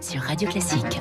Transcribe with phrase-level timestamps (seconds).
[0.00, 1.00] sur Radio Classique.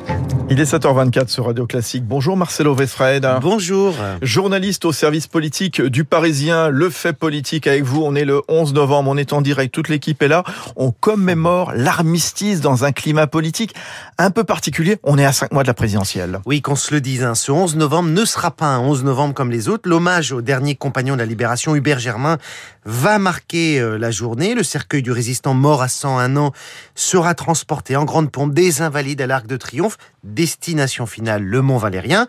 [0.50, 2.04] Il est 7h24 sur Radio Classique.
[2.06, 3.26] Bonjour Marcelo Vesfred.
[3.42, 3.96] Bonjour.
[4.22, 8.02] Journaliste au service politique du Parisien, le fait politique avec vous.
[8.04, 10.44] On est le 11 novembre, on est en direct, toute l'équipe est là.
[10.76, 13.76] On commémore l'armistice dans un climat politique
[14.18, 14.98] un peu particulier.
[15.04, 16.40] On est à 5 mois de la présidentielle.
[16.46, 19.34] Oui, qu'on se le dise, hein, ce 11 novembre ne sera pas un 11 novembre
[19.34, 19.88] comme les autres.
[19.88, 22.38] L'hommage au dernier compagnon de la libération, Hubert Germain,
[22.86, 24.56] va marquer euh, la journée.
[24.56, 26.52] Le cercueil du résistant mort à 101 ans
[26.96, 31.78] sera transporté en grande pompe des Invalides à l'Arc de Triomphe, destination finale le Mont
[31.78, 32.28] Valérien.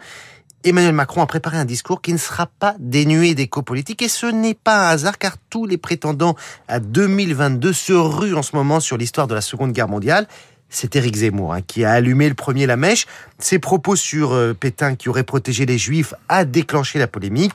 [0.62, 4.26] Emmanuel Macron a préparé un discours qui ne sera pas dénué d'écho politique et ce
[4.26, 6.36] n'est pas un hasard car tous les prétendants
[6.68, 10.28] à 2022 se ruent en ce moment sur l'histoire de la Seconde Guerre mondiale.
[10.68, 13.06] C'est Éric Zemmour hein, qui a allumé le premier la mèche.
[13.38, 17.54] Ses propos sur euh, Pétain qui aurait protégé les Juifs a déclenché la polémique.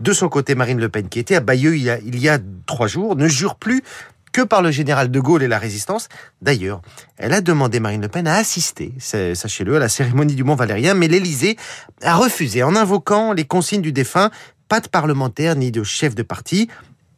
[0.00, 2.28] De son côté, Marine Le Pen, qui était à Bayeux il y a, il y
[2.28, 3.84] a trois jours, ne jure plus
[4.32, 6.08] que par le général de Gaulle et la résistance.
[6.42, 6.82] D'ailleurs,
[7.16, 10.94] elle a demandé Marine Le Pen à assister, sachez-le, à la cérémonie du Mont Valérien,
[10.94, 11.56] mais l'Élysée
[12.02, 14.30] a refusé en invoquant les consignes du défunt,
[14.68, 16.68] pas de parlementaire ni de chef de parti.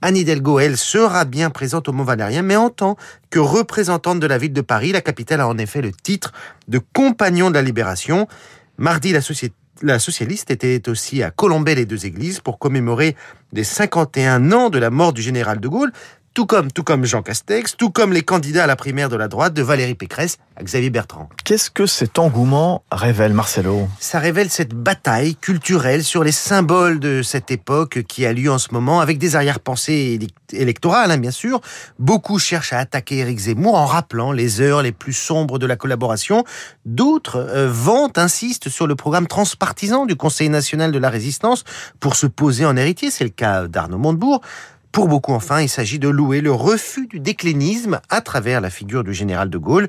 [0.00, 2.97] Anne Hidalgo, elle, sera bien présente au Mont Valérien, mais en tant
[3.31, 6.33] que représentante de la ville de Paris, la capitale a en effet le titre
[6.67, 8.27] de compagnon de la libération.
[8.78, 9.12] Mardi,
[9.83, 13.15] la socialiste était aussi à Colombey les deux églises pour commémorer
[13.53, 15.92] les 51 ans de la mort du général de Gaulle
[16.34, 19.28] tout comme, tout comme Jean Castex, tout comme les candidats à la primaire de la
[19.28, 21.28] droite de Valérie Pécresse à Xavier Bertrand.
[21.44, 23.88] Qu'est-ce que cet engouement révèle, Marcelo?
[23.98, 28.58] Ça révèle cette bataille culturelle sur les symboles de cette époque qui a lieu en
[28.58, 30.19] ce moment, avec des arrière-pensées
[30.53, 31.60] électorales, hein, bien sûr.
[31.98, 35.77] Beaucoup cherchent à attaquer Éric Zemmour en rappelant les heures les plus sombres de la
[35.77, 36.44] collaboration.
[36.84, 41.64] D'autres euh, vantent, insistent sur le programme transpartisan du Conseil national de la résistance
[42.00, 43.10] pour se poser en héritier.
[43.10, 44.41] C'est le cas d'Arnaud Montebourg.
[44.93, 49.05] Pour beaucoup, enfin, il s'agit de louer le refus du déclinisme à travers la figure
[49.05, 49.89] du général de Gaulle.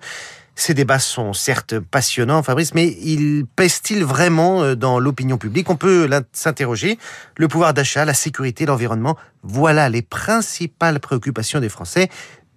[0.55, 5.69] Ces débats sont certes passionnants, Fabrice, mais ils pèsent-ils vraiment euh, dans l'opinion publique?
[5.69, 6.97] On peut s'interroger.
[7.37, 12.09] Le pouvoir d'achat, la sécurité, l'environnement, voilà les principales préoccupations des Français.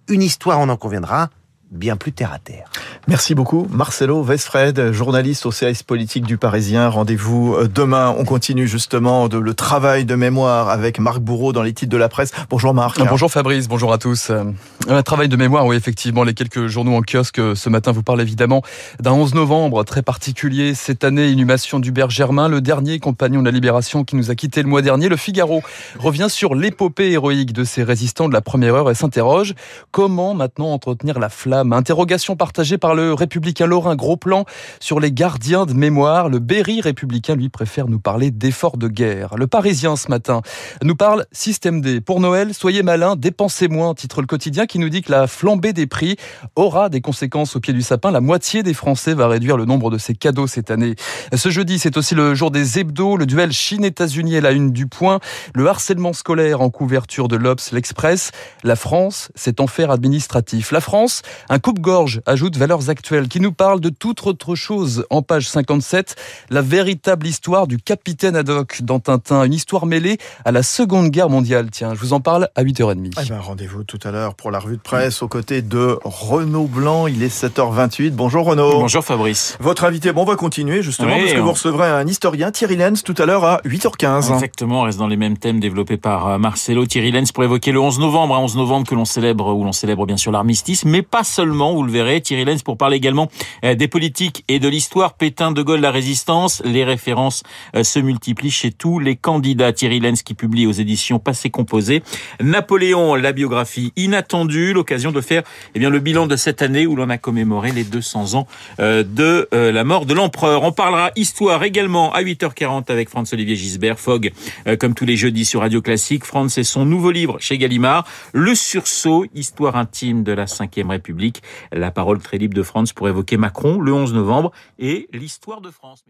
[0.07, 1.29] Une histoire, on en conviendra,
[1.71, 2.69] bien plus terre à terre.
[3.07, 3.67] Merci beaucoup.
[3.69, 6.89] Marcelo Westfred, journaliste au service politique du Parisien.
[6.89, 8.15] Rendez-vous euh, demain.
[8.17, 11.97] On continue justement de, le travail de mémoire avec Marc Bourreau dans les titres de
[11.97, 12.31] la presse.
[12.49, 12.99] Bonjour Marc.
[13.05, 14.29] Bonjour Fabrice, bonjour à tous.
[14.29, 14.43] Euh,
[14.87, 18.03] un travail de mémoire, oui effectivement, les quelques journaux en kiosque euh, ce matin vous
[18.03, 18.61] parlent évidemment
[18.99, 20.73] d'un 11 novembre très particulier.
[20.73, 24.61] Cette année, inhumation d'Hubert Germain, le dernier compagnon de la Libération qui nous a quitté
[24.61, 25.09] le mois dernier.
[25.09, 25.61] Le Figaro
[25.99, 29.53] revient sur l'épopée héroïque de ces résistants de la première heure et s'interroge
[29.91, 34.45] comment maintenant entretenir la flamme Interrogation partagée par le républicain Laurent Gros-Plan
[34.79, 36.29] sur les gardiens de mémoire.
[36.29, 39.35] Le Berry républicain, lui, préfère nous parler d'efforts de guerre.
[39.37, 40.41] Le Parisien, ce matin,
[40.83, 42.01] nous parle système D.
[42.01, 45.73] Pour Noël, soyez malins, dépensez moins, titre le quotidien qui nous dit que la flambée
[45.73, 46.17] des prix
[46.55, 48.11] aura des conséquences au pied du sapin.
[48.11, 50.95] La moitié des Français va réduire le nombre de ses cadeaux cette année.
[51.35, 54.87] Ce jeudi, c'est aussi le jour des hebdos, le duel Chine-États-Unis est la une du
[54.87, 55.19] point,
[55.53, 58.31] le harcèlement scolaire en couverture de l'Obs, l'Express.
[58.63, 60.71] La France, c'est enfer administratif.
[60.71, 65.05] La France, un coupe-gorge ajoute valeurs actuelles qui nous parle de toute autre chose.
[65.09, 66.15] En page 57,
[66.49, 71.29] la véritable histoire du capitaine Haddock dans Tintin, une histoire mêlée à la Seconde Guerre
[71.29, 71.69] mondiale.
[71.71, 73.13] Tiens, je vous en parle à 8h30.
[73.21, 76.67] Eh ben, rendez-vous tout à l'heure pour la revue de presse aux côtés de Renaud
[76.67, 77.07] Blanc.
[77.07, 78.11] Il est 7h28.
[78.11, 78.79] Bonjour Renaud.
[78.79, 79.57] Bonjour Fabrice.
[79.61, 83.03] Votre invité, bon, on va continuer justement parce que vous recevrez un historien, Thierry Lenz,
[83.03, 84.33] tout à l'heure à 8h15.
[84.33, 87.71] Exactement, on reste dans les mêmes thèmes développés par euh, Marcelo Thierry Lenz pour évoquer
[87.71, 91.01] le 11 novembre, 11 novembre que l'on célèbre, où l'on célèbre bien sûr l'armistice, mais
[91.01, 93.29] pas seulement, vous le verrez, Thierry Lenz pour parler également
[93.63, 95.13] euh, des politiques et de l'histoire.
[95.13, 96.63] Pétain, De Gaulle, la résistance.
[96.65, 97.43] Les références
[97.75, 99.71] euh, se multiplient chez tous les candidats.
[99.71, 102.01] Thierry Lenz qui publie aux éditions Passé Composé.
[102.41, 104.73] Napoléon, la biographie inattendue.
[104.73, 105.43] L'occasion de faire
[105.75, 108.47] eh bien, le bilan de cette année où l'on a commémoré les 200 ans
[108.79, 110.63] euh, de la mort de l'empereur.
[110.63, 113.99] On parlera histoire également à 8h40 avec Franz-Olivier Gisbert.
[113.99, 114.31] Fogg,
[114.79, 116.25] comme tous les jeudis sur Radio Classique.
[116.25, 118.07] Franz et son nouveau livre chez Gallimard.
[118.33, 121.26] Le sursaut, histoire intime de la Ve République
[121.71, 125.71] la parole très libre de France pour évoquer Macron le 11 novembre et l'histoire de
[125.71, 126.03] France.